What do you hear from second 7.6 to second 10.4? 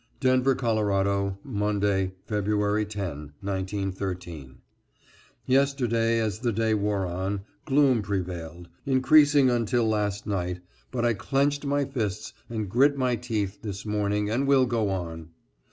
gloom prevailed, increasing until last